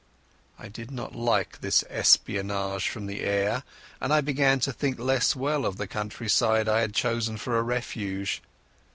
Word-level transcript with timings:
I 0.57 0.67
did 0.67 0.89
not 0.89 1.13
like 1.15 1.61
this 1.61 1.83
espionage 1.87 2.87
from 2.89 3.05
the 3.05 3.19
air, 3.21 3.61
and 4.01 4.11
I 4.11 4.19
began 4.19 4.59
to 4.61 4.73
think 4.73 4.97
less 4.97 5.35
well 5.35 5.63
of 5.63 5.77
the 5.77 5.85
countryside 5.85 6.67
I 6.67 6.79
had 6.81 6.95
chosen 6.95 7.37
for 7.37 7.55
a 7.55 7.61
refuge. 7.61 8.41